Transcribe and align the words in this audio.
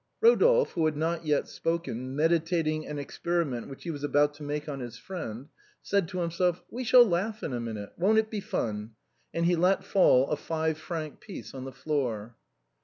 Eodolphe, 0.23 0.71
who 0.71 0.85
had 0.85 0.97
not 0.97 1.27
yet 1.27 1.47
spoken, 1.47 2.15
meditating 2.15 2.87
an 2.87 2.97
experi 2.97 3.47
ment 3.47 3.67
which 3.67 3.83
he 3.83 3.91
was 3.91 4.03
about 4.03 4.33
to 4.33 4.41
make 4.41 4.67
on 4.67 4.79
his 4.79 4.97
friend, 4.97 5.49
said 5.83 6.07
to 6.07 6.21
himself:" 6.21 6.63
We 6.71 6.83
shall 6.83 7.05
laugh 7.05 7.43
in 7.43 7.53
a 7.53 7.59
minute. 7.59 7.93
Won't 7.99 8.17
it 8.17 8.31
be 8.31 8.39
fun?" 8.39 8.93
and 9.31 9.45
he 9.45 9.55
let 9.55 9.83
fall 9.83 10.31
a 10.31 10.35
five 10.37 10.79
franc 10.79 11.19
piece 11.19 11.53
on 11.53 11.65
the 11.65 11.71
floor. 11.71 12.35